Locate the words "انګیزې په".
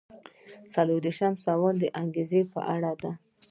2.01-2.59